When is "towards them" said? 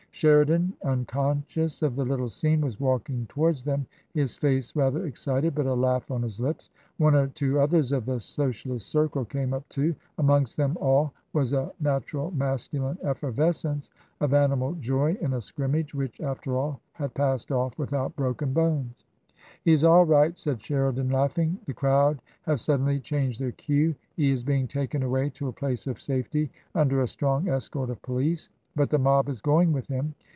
3.27-3.87